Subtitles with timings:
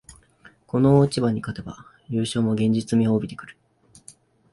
[0.65, 3.55] この大一番に勝てば優勝も現実味を帯びてくる